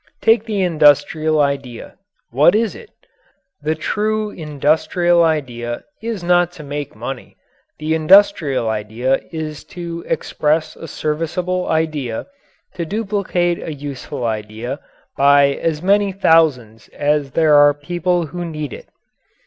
Take 0.19 0.45
the 0.45 0.63
industrial 0.63 1.39
idea; 1.39 1.93
what 2.31 2.55
is 2.55 2.73
it? 2.73 2.89
The 3.61 3.75
true 3.75 4.31
industrial 4.31 5.23
idea 5.23 5.83
is 6.01 6.23
not 6.23 6.51
to 6.53 6.63
make 6.63 6.95
money. 6.95 7.37
The 7.77 7.93
industrial 7.93 8.67
idea 8.67 9.21
is 9.31 9.63
to 9.77 10.03
express 10.07 10.75
a 10.75 10.87
serviceable 10.87 11.67
idea, 11.69 12.25
to 12.73 12.83
duplicate 12.83 13.61
a 13.61 13.75
useful 13.75 14.25
idea, 14.25 14.79
by 15.17 15.49
as 15.53 15.83
many 15.83 16.11
thousands 16.11 16.87
as 16.87 17.33
there 17.33 17.53
are 17.53 17.75
people 17.75 18.25
who 18.25 18.43
need 18.43 18.73
it. 18.73 18.87